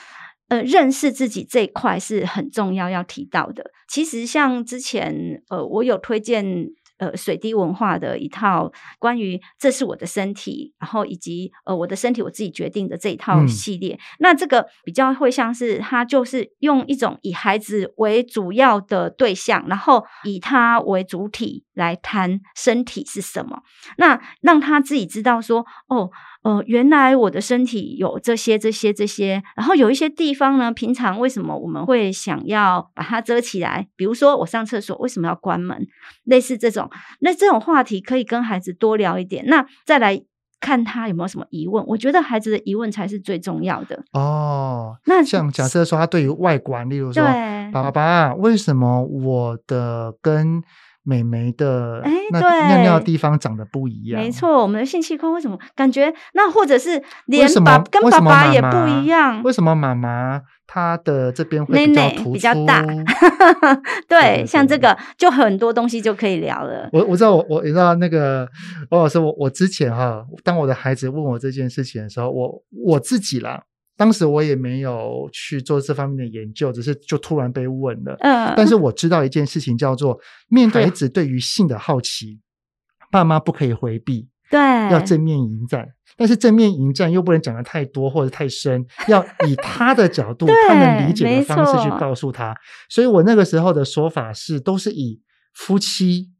[0.49, 3.71] 呃，认识自己这一块是很重要要提到的。
[3.89, 6.69] 其实像之前，呃，我有推荐。
[6.99, 23.63] 呃，水滴文化的一套关于这是我的身体，然后以及呃我的身体我自己决定的这一套系列，嗯、那这个比较会像是它就是用一种以孩子为主要的对象，然后以他为主体来谈身体是什么，
[23.97, 26.11] 那让他自己知道说哦。
[26.43, 33.89] 呃，原来我的身体有这些、这些、这些，然后有一些地方呢，平常为什么我们会想要把它遮起来？
[33.97, 35.87] 比如说我上厕所为什么要关门？
[36.25, 36.89] 类似这种，
[37.21, 39.45] 那这种话题可以跟孩子多聊一点。
[39.47, 40.23] 那再来
[40.61, 41.85] 看他有没有什么疑问？
[41.89, 44.97] 我觉得孩子的疑问才是最重要的哦。
[45.07, 47.23] 那像假设说他对于外观，例如说，
[47.73, 50.63] 爸爸，为什么我的跟
[51.09, 59.43] 美眉的那尿尿的地方长得不一样，没错，我们的性器官为什么感觉那或者是连爸跟爸爸也不一样？
[59.43, 62.83] 为什么妈妈她的这边会比较突出，比较大？
[62.85, 63.05] 对，对，
[64.07, 66.91] 对，对，像这个就很多东西就可以聊了。
[66.93, 68.47] 我我知道，我我你知道那个
[68.91, 73.63] 王老师，我我之前哈，当我的孩子问我这件事情的时候，我我自己啦。
[73.99, 78.17] 当时我也没有去做这方面的研究，只是就突然被问了。
[78.21, 80.17] 嗯，但是我知道一件事情，叫做
[80.49, 82.39] 面对孩子对于性的好奇，
[83.11, 84.59] 爸妈不可以回避，对，
[84.93, 85.89] 要正面迎战。
[86.17, 92.57] 但是正面迎战又不能讲的太多或者太深，要以 他的角度、他能理解的方式去告诉他。
[92.89, 95.21] 所以我那个时候的说法是，都是以
[95.53, 96.31] 夫妻、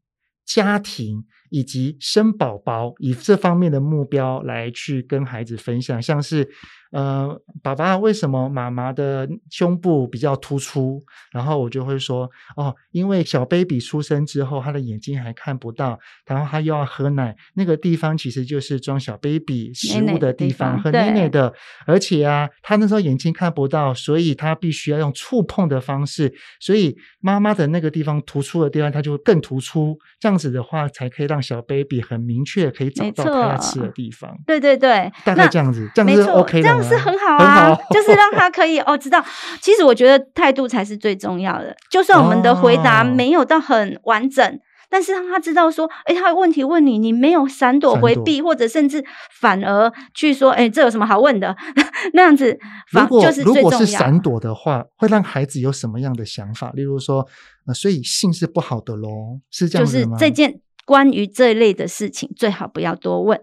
[0.45, 1.25] 家庭。
[1.51, 6.47] 以及生宝宝，以这方面的目标来去跟孩子分享，像是，
[6.91, 11.03] 呃，爸爸为什么妈妈的胸部比较突出？
[11.31, 21.53] 然后我就会说，哦，因为小 baby 出生之后，他的眼睛还看不到，然后他又要喝奶，那个地方其实就是装小 baby 食物的地方，喝奶奶的。
[21.87, 31.39] 而且啊，他那时候眼睛看不到，所以他必须要用触碰的方式，所以妈妈的那个地方突出的地方，它就会更突出，这样子的话才可以让。
[31.49, 39.23] 小 baby 很明确可以找到他要吃的地方，对对对，大概这样子，这样子 OK 的样是很好啊，好 就是让他可以哦知道。
[39.61, 41.75] 其实我觉得态度才是最重要的。
[41.91, 49.03] 就算我们的回答没有到很完整，哦、但是让他知道说，哎，他有问题问你，你没有闪躲回避，或者甚至
[49.39, 51.55] 反而去说，哎，这有什么好问的？
[52.13, 52.57] 那样子，
[52.91, 56.71] 如果就是如果是闪躲的话，会让孩子有什么样的想法？
[56.73, 57.27] 例如说，
[57.67, 60.17] 呃，所以性是不好的喽，是这样子吗？
[60.17, 63.39] 就是这件关于这一类的事情，最好不要多问。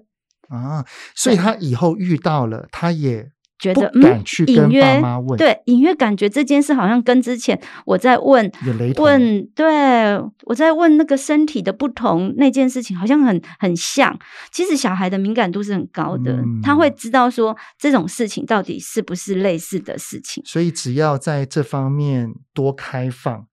[0.49, 8.53] 啊，所以他以后遇到了，他也觉得不敢去跟爸妈问，对，隐约感觉这件事好像跟之前我在问
[8.99, 14.15] 问，对，我在问那个身体的不同那件事情，好像很很像。
[14.53, 20.43] 其实小孩的敏感度是很高的，嗯、他会知道说这种事情到底是不是类似的事情。
[20.45, 23.47] 所以只要在这方面多开放，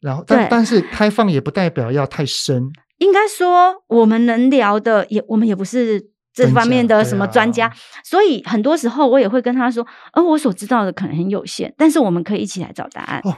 [0.00, 2.70] 然后但但是开放也不代表要太深。
[2.98, 6.10] 应该说，我们能聊的也，我们也不是。
[6.32, 7.72] 这方面的什么专家，啊、
[8.04, 13.20] 所以很多时候我也会跟他说，而、呃、我所知道的可能很有限，但是我们可以一起来找答案。
[13.24, 13.36] 哦，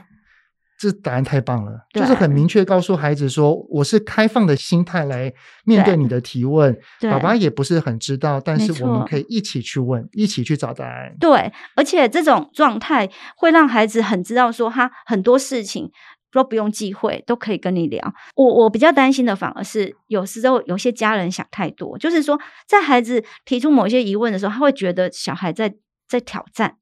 [0.78, 5.33] 这答案太棒了，就是很明确告诉孩子说，我是开放的心态来
[5.64, 6.76] 面对你的提问。
[7.00, 11.14] 爸爸也不是很知道，但是我们可以一起去问，一起去找答案。
[11.18, 15.90] 对，而且这种状态会让孩子很知道说，他很多事情。
[16.33, 18.14] 都不用忌讳，都可以跟你聊。
[18.35, 25.75] 我我比较担心的反而是，有时候有些家人想太多，就是说，在孩子提出某些疑问的时候，他会觉得小孩在
[26.09, 26.79] 在挑战，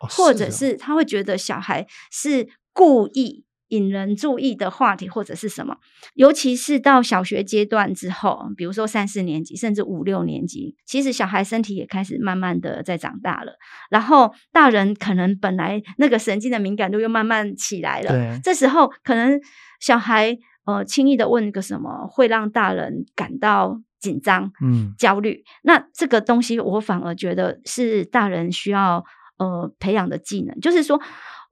[0.00, 3.44] 哦、或者是他会觉得小孩是故意。
[3.68, 5.78] 引人注意的话题或者是什么，
[6.14, 13.52] 尤其是到小学阶段之后，比如说三四年级甚至五六年级，其实小孩身体也开始慢慢的在长大了，
[13.90, 19.40] 然后大人可能本来那个神经的敏感度又慢慢起来了，对这时候可能
[19.80, 25.42] 小孩呃轻易的问个什么，会让大人感到紧张、嗯焦虑。
[25.62, 29.04] 那这个东西我反而觉得是大人需要
[29.38, 31.00] 呃培养的技能，就是说。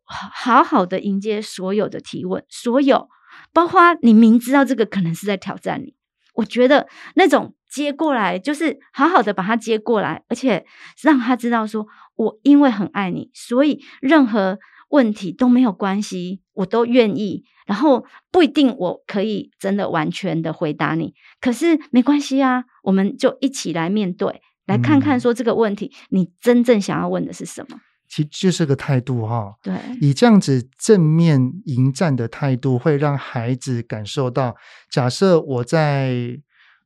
[0.04, 3.08] 好好的迎接所有的提问，所有
[3.52, 5.94] 包括你明知道这个可能是在挑战你，
[6.34, 10.66] 我觉得那种接过来就是好好的把他接过来，而且
[11.02, 11.86] 让他知道说，
[12.16, 14.58] 我因为很爱你，所以任何
[14.90, 17.44] 问题都没有关系，我都愿意。
[17.64, 27.78] 然后不一定我可以真的完全的回答你，可是没关系啊，我们就一起来面对，来看看说这个问题你真正想要问的是什么。
[28.12, 34.54] 其实就是个态度哈，对，以这样子正面迎战的态度，会让孩子感受到，
[34.90, 36.38] 假设我在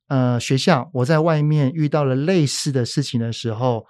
[0.06, 3.86] 呃学校，我在外面遇到了类似的事情的时候，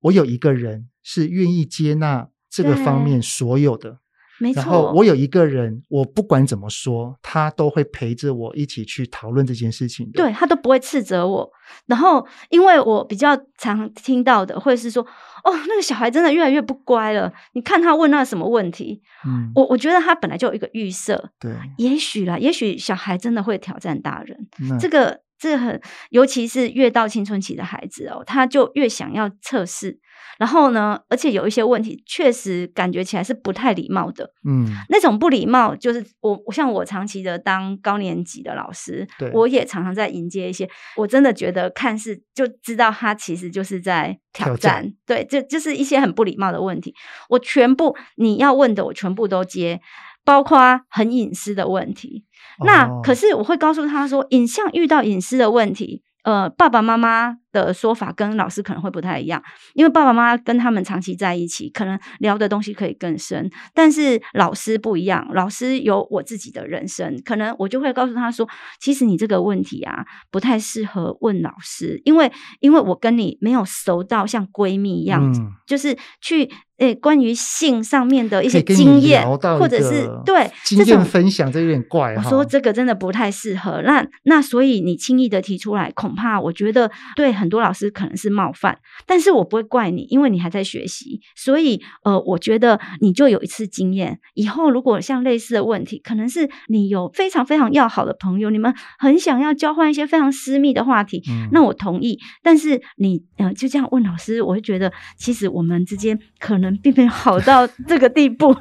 [0.00, 3.98] 我有一个人是愿意接纳这个方面所有的。
[4.38, 10.12] 没错，然后我有一个人，我不管怎么说，他都会陪着我一起去讨论这件事情的。
[10.12, 11.50] 对，他都不会斥责我。
[11.86, 15.02] 然后，因为我比较常听到的，会是说
[15.44, 17.30] ：“哦，那个小孩真的越来越不乖了。
[17.52, 21.30] 你看他问那什么问题？”嗯，我我觉得他本来就有一个预设。
[21.38, 24.48] 对，也许啦，也许小孩真的会挑战大人。
[24.78, 30.00] 这个这很，尤其是越到青春期的孩子哦，他就越想要测试。
[30.38, 34.32] 然后呢，而且有一些问题，确实感觉起来是不太礼貌的。
[34.48, 44.56] 嗯，那种不礼貌，就是我，我像我长期的当高年级的老师，我也常常在迎接一些，我真的觉得看似就知道他其实就是在挑战。
[44.56, 46.94] 挑战对，就就是一些很不礼貌的问题，
[47.30, 49.80] 我全部你要问的，我全部都接，
[50.28, 52.26] 包括很隐私的问题。
[52.58, 56.02] 哦、那可是我会告诉他说，影像遇到隐私的问题。
[56.22, 59.42] 呃，爸爸妈妈的说法跟老师可能会不太一样，
[59.74, 63.50] 因为爸爸妈妈跟他们长期在一起，可能聊的东西可以更深。
[63.74, 68.48] 但是老师不一样，老师有我自己的人生，可能我就会告诉他说，
[68.80, 72.30] 其实你这个问题啊，不太适合问老师，因为
[72.60, 76.50] 因为我跟你没有熟到像闺蜜一样，嗯、就是去。
[76.78, 82.14] 诶，关于性上面的一些经验，或者是对经验分享，这有点怪。
[82.14, 83.82] 我说这个真的不太适合。
[83.82, 88.78] 那那所以你轻易的提出来，恐怕我觉得对很多老师可能是冒犯。
[89.06, 91.20] 但是我不会怪你，因为你还在学习。
[91.36, 102.18] 所以呃，我觉得你就有一次经验，以后如果像类似的问题，可能是你有非常非常要好的朋友，你们很想要交换一些非常私密的话题，嗯、那我同意。
[102.42, 106.68] 但是你呃就这样问老师，我会觉得其实我们之间可能。
[106.80, 108.54] 并没有好到这个地步。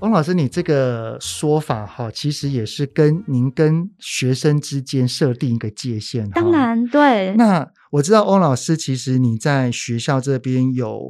[0.00, 6.28] 翁老师，你这个说法哈，其实也是跟您跟学生之间设定一个界限。
[6.30, 7.34] 当然，对。
[7.36, 11.00] 那我知道翁老师，其实你在学校这边有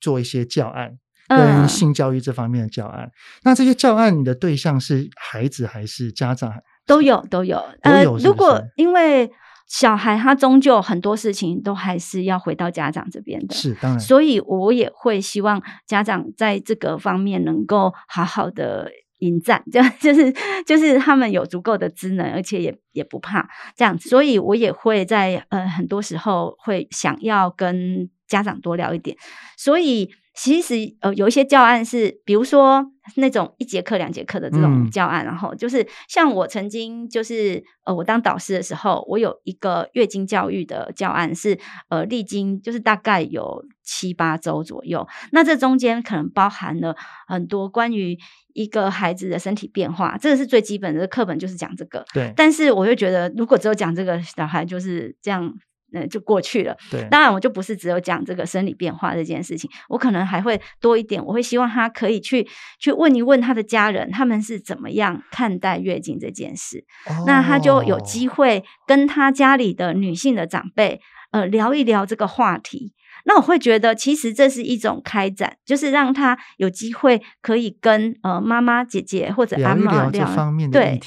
[0.00, 3.04] 做一些教案，跟性教育这方面的教案。
[3.04, 3.12] 嗯、
[3.44, 6.52] 那这些教案，你的对象是孩子还是家长？
[6.86, 7.62] 都有，都有。
[7.82, 9.30] 呃，如果因为。
[9.70, 14.00] 小孩他终究很多事情都还是要回到家长这边的，是当然。
[14.00, 20.34] 所以我也会希望家长在这个方面能够好好的迎战，这 样就是
[20.66, 24.08] 就是他们有足够的职能，而且也也不怕这样子。
[24.08, 29.16] 所以我也会在呃很多时候会想要跟家长多聊一点，
[29.56, 30.10] 所以。
[30.42, 32.82] 其实呃，有一些教案是，比如说
[33.16, 41.58] 那种一节课、两节课的这种教案，嗯、然后就是像我曾经就是呃，我当导师的时候，我有一个月经教育的教案是
[41.90, 46.96] 呃，历经就是大概有七八周左右，那这中间可能包含了
[47.28, 48.16] 很多关于
[48.54, 52.02] 一个孩子的身体变化，这个是最基本的课本就是讲这个。
[52.14, 55.52] 对，但是我就觉得，如果只有讲这个，小孩就是这样。
[55.92, 56.76] 那就过去了。
[56.90, 61.24] 对，当然我就不是只有讲这个生理变化这件事情，我可能还会多一点。
[61.24, 62.46] 我会希望他可以去
[62.78, 66.84] 去问一问他的家人，他们是怎么样看待月经这件事。
[67.06, 72.92] 哦，那他就有机会跟他家里的女性的长辈，呃，聊一聊这个话题。
[73.24, 81.00] 那我会觉得，其实这是一种开展，就是让他有机会可以跟呃妈妈、姐姐或者阿妈聊，聊这方面的对，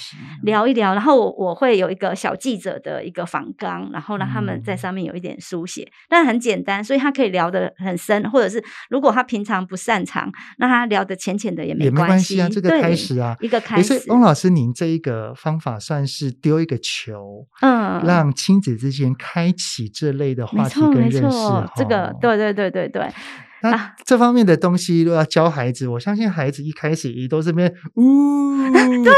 [0.43, 0.93] 聊一聊。
[0.93, 8.29] 然后我会有一个小记者的一个访纲，然后让他们在上面有一点书写，嗯、但很简单，所以他可以聊得很深。
[8.29, 12.49] 或者是如果他平常不擅长，那他聊得浅浅的也没关系，也没关系啊。
[12.49, 14.01] 这个开始啊，一个开始。
[14.07, 21.37] 翁老师，您这一个方法算是丢一个球，嗯，让亲子之间开启这类的话题跟认识，
[21.75, 22.02] 这个。
[22.21, 23.07] 对对对对对，
[23.61, 29.13] 那这方面的东西如果要教孩子，我相信孩子一开始也都是边呜， 对，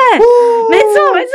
[0.70, 1.32] 没错没错，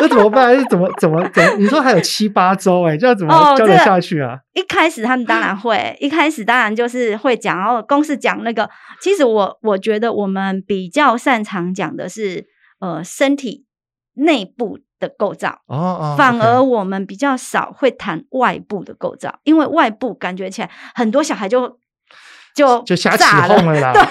[0.00, 0.56] 那怎么办？
[0.58, 1.54] 是怎么怎么怎么？
[1.58, 4.38] 你说还有七八周哎，这样怎么教得下去啊？
[4.54, 8.68] 一开始他们当然会，一开始当然就是会讲，然后公式讲那个。
[9.00, 12.46] 其实我我觉得我们比较擅长讲的是
[12.80, 13.64] 呃身体
[14.14, 21.78] 内部的构造哦哦，反而我们比较少会谈外部的构造，因为外部感觉起来很多小孩就
[22.54, 23.92] 就就瞎起哄了啦。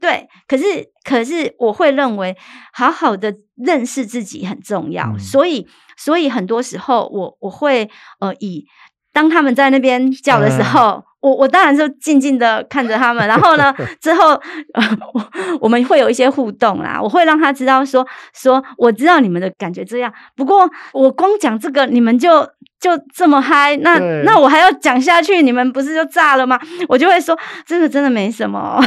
[0.00, 0.64] 对，可是
[1.02, 2.36] 可是我会认为
[2.72, 5.66] 好好的认识自己很重要，嗯、所以
[5.96, 7.90] 所以很多时候我我会
[8.20, 8.64] 呃以
[9.12, 10.90] 当他们在那边叫的时候。
[10.90, 14.32] 嗯我我当然就静静的看着他们，然后呢， 之后
[14.74, 15.30] 呃，我
[15.62, 17.00] 我们会有一些互动啦。
[17.02, 22.42] 我会让他知道说说，我知道你们的感觉这样，不过我光讲这个，你们就
[22.78, 26.60] 就这么嗨，那那我还要讲下去，你们不是就炸了吗？
[26.90, 28.84] 我就会说，这个真的没什么，啊、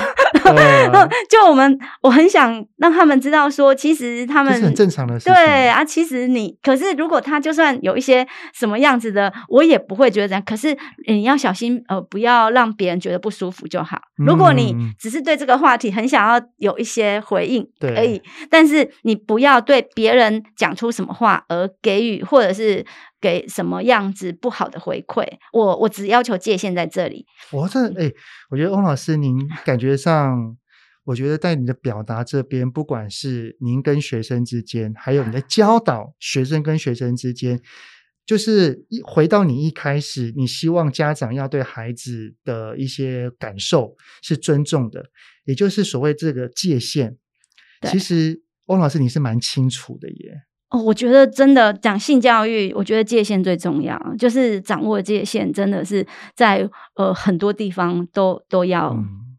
[1.27, 5.33] 就我们我很想让他们知道说，其实他们是很正常的事情。
[5.33, 10.43] 对啊，其实你可是如果他就算有一些什么样子的，我也不会觉得这样。
[10.45, 10.77] 可是
[11.07, 12.26] 你要小心，呃，不要。
[12.27, 13.99] 要让别人觉得不舒服就好。
[14.17, 22.85] 如果你只是对这个话题很想要有一些回应，嗯、可以，但是你不要对别人讲出什么话而给予，或者是
[23.21, 25.25] 给什么样子不好的回馈。
[25.53, 27.25] 我我只要求界限在这里。
[27.51, 28.11] 我这哎，
[28.49, 30.57] 我觉得翁老师您 感觉上，
[31.05, 37.61] 我觉得在你的表达这边，不管是您跟学生之间，还有你的 教导学生跟学生之间。
[38.27, 45.05] 就是一回到你一开始，你希望家长要对孩子的一些感受是尊重的，
[45.45, 47.17] 也就是所谓这个界限。
[47.83, 50.41] 其实翁老师你是蛮清楚的耶。
[50.69, 56.05] 哦，我觉得真的讲性教育，我觉得界限最重要，就是掌握界限，真的是
[56.35, 58.93] 在呃很多地方都都要。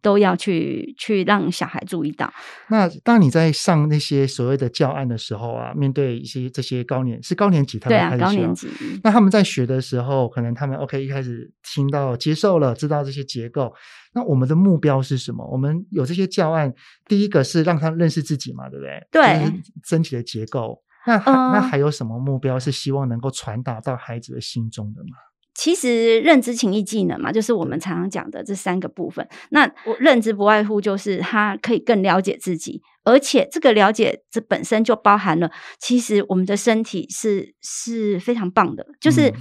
[0.08, 2.32] 嗯都要去去让小孩注意到。
[2.70, 8.68] 那当你在上那些所谓的教案的时候啊，面对一些这些高年是高年级，他们开始学，对啊，高年级。
[9.04, 13.70] 那他们在学的时候，可能他们 OK 一开始听到接受了，知道这些结构。
[14.14, 15.46] 那我们的目标是什么？
[15.52, 16.72] 我们有这些教案，
[17.06, 19.06] 第一个是让他认识自己嘛，对不对？
[19.12, 20.82] 对，身体的结构。
[21.06, 25.18] 那、嗯、那还有什么目标是希望能够传达到孩子的心中的吗？
[25.58, 29.26] 其实认知、情意、技能嘛，就是我们常常讲的这三个部分。
[29.50, 32.80] 那我认知不外乎就是他可以更了解自己。
[33.04, 39.32] 而且这个了解，这本身就包含了，其实我们的身体是是非常棒的，就是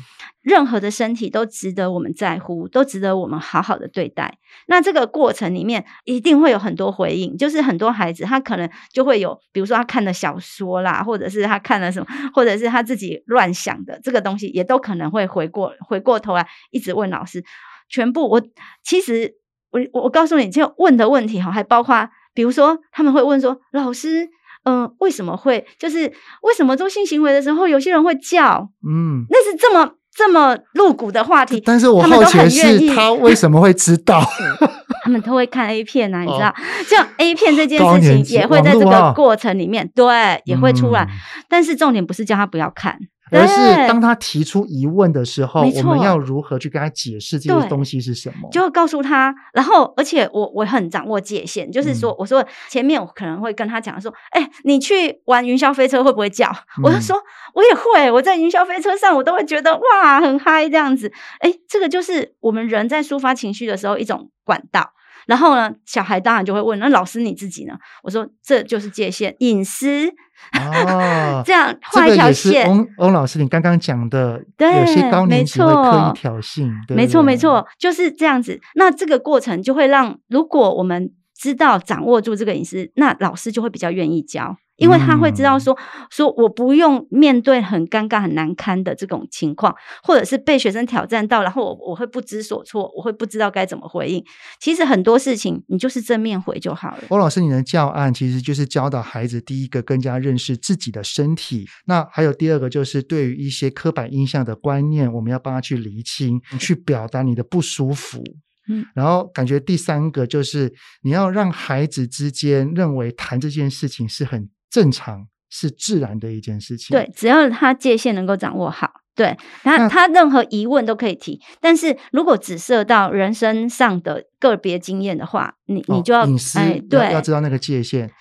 [0.41, 4.37] 任何的身体都值得我们在乎，都值得我们好好的对待。
[4.67, 17.43] 那这个过程里面一定会有很多回应，就是很多孩子他可能就会有，比如说他看了小说啦，或者是他看了什么，或者是他自己乱想的这个东西，也都可能会回过回过头来一直问老师。
[17.89, 18.41] 全部我
[18.81, 19.35] 其实
[19.71, 22.09] 我我我告诉你，就问的问题哈，还包括。
[22.37, 24.25] 比如说，他们会问说：“老师，
[24.63, 25.65] 嗯、呃，为什么会？
[25.79, 26.01] 就是
[26.43, 28.69] 为什么做性行为的时候，有些人会叫？
[28.87, 31.59] 嗯，那是这么这么露骨的话题。
[31.65, 34.21] 但是我好奇的是，他为什么会知道？
[35.01, 36.53] 他们都会看 A 片啊，你知道，
[36.85, 41.05] 像、哦、A 片这件事情也会在这个过程里面，对，也会出来。
[41.05, 41.09] 嗯、
[41.49, 42.99] 但是重点不是叫他不要看，
[43.31, 48.49] 而是当他提出疑问的时候，我们要如何去跟他解释这些东西是什么？
[48.51, 49.35] 就要告诉他。
[49.53, 56.51] 然后，而且我我很掌握界限，就是说，我说前面我可能会跟他讲说，哎、欸，你去玩云霄飞车会不会叫？
[56.83, 57.17] 我就说
[57.53, 61.11] 我也会，我在云霄飞车上我都会觉得哇很嗨这样子。
[61.39, 64.91] 哎、欸，这个就是我们人在抒发情绪的时候一种管道。
[65.27, 70.07] 然后呢，小孩当然就会问：“那老师你自己呢？”我说：“这就是界限，隐私。
[70.53, 72.67] 哦 ”这样画一条线。
[72.67, 78.59] 翁翁老师，你刚刚讲的，对，有些高年级会刻意挑衅，没错，没错，就是这样子。
[78.75, 84.57] 那这个过程就会让，如果我们知道掌握住这个隐私，那老师就会比较愿意教。
[84.77, 85.75] 因为他会知道说，
[86.11, 94.23] 说我不用面对很尴尬、很难堪的这种情况，或者是被学生挑战到，然后我我会不知所措，我会不知道该怎么回应。
[94.59, 96.99] 其实很多事情你就是正面回就好了。
[97.09, 108.23] 欧老师，你的教案其实就是教导孩子第一个更加认识自己的身体，那还有第二个就是对于一些刻板印象的观念，我们要帮他去厘清，去表达你的不舒服。
[108.69, 114.49] 嗯，然后感觉第三个就是你要让孩子之间认为谈这件事情是很。
[114.69, 116.93] 正常是自然的一件事情。
[116.93, 121.41] 对，只要他界限能够掌握好，对他他任何疑问都可以提。
[121.61, 128.11] 但是如果只涉到人生上的个别经验的话，你你就要、哦、隐私，哎，对要，要知道那个界限。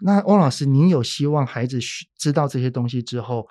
[0.00, 1.78] 那翁老师，您有希望孩子
[2.18, 3.46] 知道这些东西之后，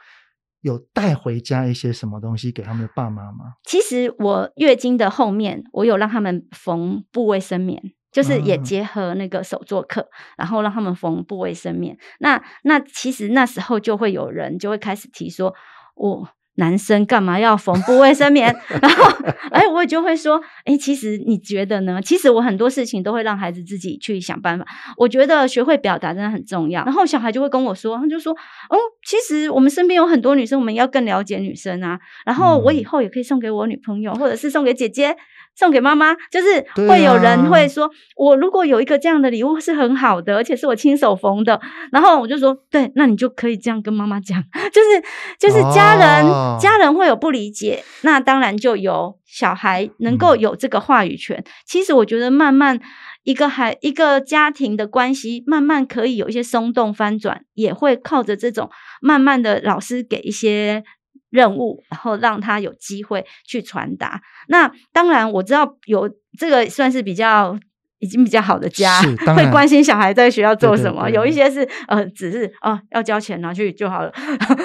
[0.62, 3.54] 有带回家一些什么东西给他们的爸妈吗？
[3.66, 7.94] 其实我月经的后面，我有让他们缝布卫生棉。
[8.12, 10.06] 就是也结合那个手作课，
[10.38, 11.98] 然后让他们缝布卫生棉。
[12.20, 15.56] 那那其实那时候就会有人就会开始提说，
[15.96, 18.56] 我男生干嘛要缝布卫生棉？
[18.82, 19.10] 然后
[19.52, 22.02] 哎，我也就会说，哎，其实你觉得呢？
[22.02, 24.66] 其实我很多事情都会让孩子自己去想办法。
[24.98, 26.84] 我觉得学会表达真的很重要。
[26.84, 32.00] 然后小孩就会跟我说，他就说，哦，其实我们身边有很多女生，我们要更了解女生啊。
[32.26, 35.16] 然后我以后也可以送给我女朋友，或者是送给姐姐。
[35.62, 44.44] 送给妈妈，就是会有人会说，啊、我如果有一个这样的礼物是很好的，而且是我亲手缝的，然后我就说，对，那你就可以这样跟妈妈讲，
[44.74, 45.04] 就是
[45.40, 51.38] 就是家人、哦、家人会有不理解，那当然就有小孩能够有这个话语权。
[51.38, 52.80] 嗯、其实我觉得慢慢
[53.24, 60.84] 一个孩一个家庭的关系慢慢可以有一些松动翻转，也会靠着这种慢慢的老师给一些。
[61.32, 64.22] 任务，然后让他有机会去传达。
[64.48, 66.08] 那当然，我知道有
[66.38, 67.58] 这个算是比较
[68.00, 69.02] 已经比较好的家，
[69.36, 71.04] 会关心小孩在学校做什么。
[71.04, 74.12] 对对对，有一些是呃，只是哦、呃，要交钱拿去就好了。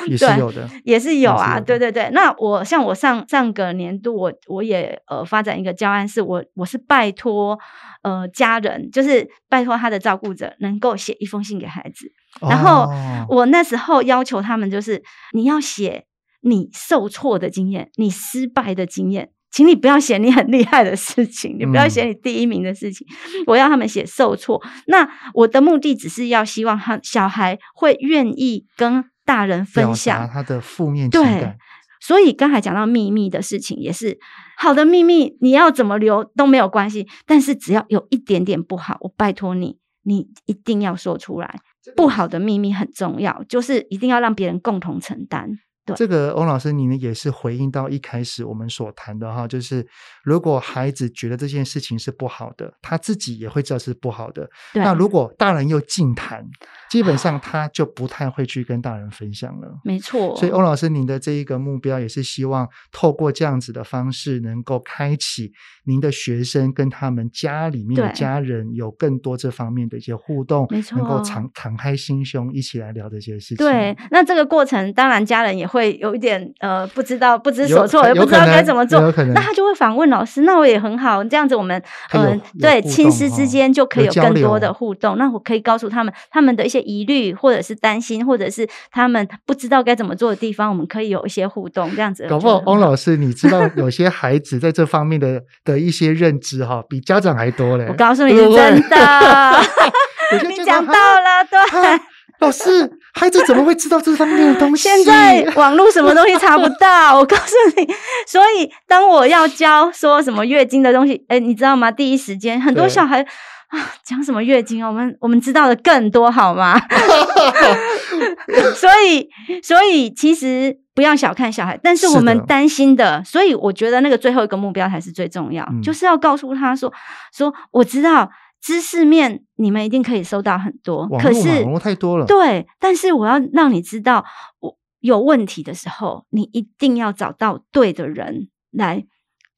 [0.06, 1.60] 也是有的，也是有啊。
[1.60, 2.08] 对对对。
[2.12, 7.58] 那我像我上上个年度我，我我也呃发展一个教案，是我我是拜托
[8.02, 12.10] 呃家人，就是拜托他的照顾者，能够写一封信给孩子。
[12.40, 12.88] 哦、然后
[13.28, 15.02] 我那时候要求他们，就是
[15.32, 16.06] 你要写。
[16.42, 23.06] 你受挫的经验，你失败的经验，请你不要写你很厉害的事情，你不要写你第一名的事情。
[23.08, 24.62] 嗯、我要他们写受挫。
[24.86, 31.40] 那我的目的只是要希望他小孩会愿意跟大人分享他的负面情感。
[31.40, 31.52] 对，
[32.00, 34.18] 所以刚才讲到秘密的事情，也是
[34.56, 37.08] 好的秘密，你要怎么留都没有关系。
[37.26, 41.58] 但是只要有一点点不好，我拜托你，你一定要说出来。
[41.96, 45.50] 不好的秘密很重要，就是一定要让别人共同承担。
[45.94, 49.86] 这个翁老师，你呢也是回应到一开始我们所谈的哈，就是
[50.24, 54.48] 如果孩子觉得这件事情是不好的，他自己也会知道是不好的。
[54.72, 56.44] 对那如果大人又禁谈，
[56.90, 59.78] 基本上他就不太会去跟大人分享了。
[59.84, 60.34] 没错。
[60.34, 65.52] 所以翁老师，您的这一个目标也是希望透过这样子的方式，能够开启
[65.84, 73.58] 您的学生跟他们家里面的家人有更多这方面的一些互动，没错，能够敞敞开心胸一起来聊这些事情。
[73.58, 75.75] 对，那这个过程当然家人也会。
[75.76, 78.98] 会有一点呃，不知道不知所措，也不知道该怎么做，
[79.34, 80.40] 那他就会反问老师。
[80.42, 81.80] 那我也很好，这样子我们
[82.12, 85.18] 嗯、呃，对亲师之间就可以有更多的互动。
[85.18, 91.94] 那我可以告诉他们他们的一些疑虑，或者是担心，或者是他们不知道该怎么做的地方，我们可以有一些互动。
[91.94, 97.84] 这样子，搞不好翁老师，你知道有些孩子在这方面的的一些认知哈，比家长还多嘞。
[97.90, 98.96] 我告诉你是真的，
[100.48, 102.00] 你讲到了，对。
[102.38, 104.82] 老师，孩子怎么会知道这方面的东西？
[104.82, 107.86] 现在网络什么东西查不到，我告诉你。
[108.26, 111.90] 所以当我要教说什么月经的东西，哎，你知道吗？
[111.90, 116.78] 第一时间很多小孩啊，讲什么月经，我们我们知道的更多，好吗？
[118.76, 119.28] 所以，
[119.62, 126.92] 所以其实不要小看小孩，但是我们担心的，的所以我觉得那个最后一个目标才是最重要，嗯、就是要告诉他说，
[127.32, 128.30] 说我知道。
[128.66, 132.26] 知识面你们一定可以收到很多，可是网络太多了。
[132.26, 134.24] 对，但是我要让你知道，
[134.58, 139.06] 我有问题的时候，你一定要找到对的人来，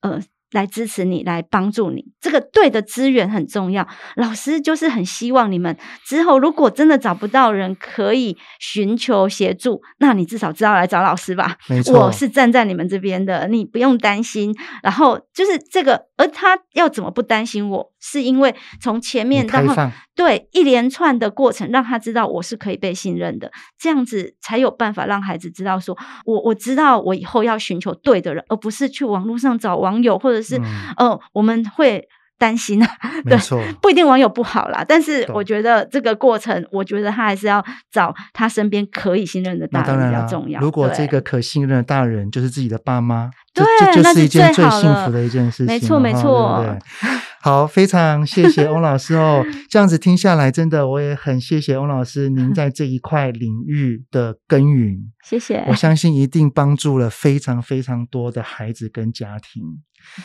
[0.02, 0.20] 呃。
[0.52, 3.86] 来支持你，来帮助你，这个对的资源很重要。
[4.16, 5.76] 老师就是很希望你们
[6.06, 11.56] 之后，如果真的找不到人可以寻求协助，那你至少知道来找老师吧。
[11.68, 14.54] 没错，我是站在你们这边的，你不用担心。
[14.82, 17.92] 然后就是这个，而他要怎么不担心我？
[18.00, 19.74] 是因为从前面到后，
[20.14, 32.02] 对一连串的过程，让他知道我是可以被信任的，这样子才有办法让孩子知道说，我我知道我以后要寻求对的人，而不是去网络上找网友或者是，嗯、呃，我们会
[32.38, 32.88] 担心啊，
[33.28, 33.36] 对，
[33.82, 40.60] 不一定网友不好啦，但是我觉得这个过程，我觉得他还是要找他身边可以信任的大人比较重要。
[40.60, 46.64] 如果这个可信任的大人就是自己的爸妈，对，这就是一件最幸福的一件事情，没错没错。
[46.64, 46.78] 对
[47.40, 49.44] 好，非常谢谢翁老师哦。
[49.70, 54.96] 这样子听下来，真的我也很谢谢翁老师您在 这一块领域的耕耘。
[55.24, 59.62] 谢谢，我相信一定帮助了非常非常多的孩子跟家庭。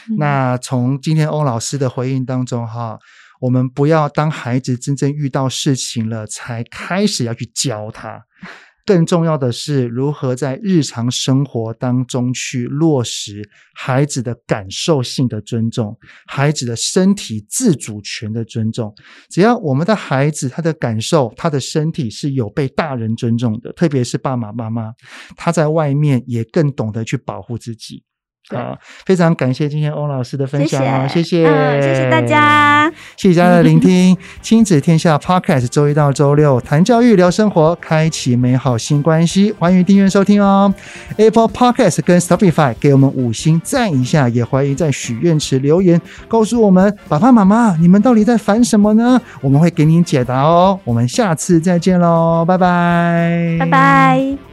[0.10, 2.98] 嗯、那从今天欧老师的回应当中哈，
[3.42, 8.24] 我们不要当孩子真正遇到事情了才开始要去教他。
[8.86, 13.42] 更重要的是，如何在日常生活当中去落实
[13.74, 15.98] 孩子的感受性的尊重，
[16.28, 18.94] 孩子的身体自主权的尊重。
[19.30, 24.92] 只要我们的孩子他的感受、他的身体是有被大人尊重的，特别是爸爸妈妈，
[25.38, 28.04] 他在外面也更懂得去保护自己。
[28.50, 34.16] 好，非常感谢今天翁老师的分享哦，谢谢，谢谢，嗯，谢谢大家，谢谢大家的聆听。
[34.42, 39.54] 亲子天下 Podcast，周一到周六谈教育、聊生活，开启美好新关系。
[39.58, 40.74] 欢迎订阅收听哦
[41.18, 49.20] ，Apple Podcast 跟 Spotify 给我们五星赞一下，也欢迎在许愿池留言告诉我们爸爸妈妈，你们到底在烦什么呢？
[49.42, 50.78] 我们会给你解答哦。
[50.84, 54.53] 我们下次再见喽，拜拜，拜拜。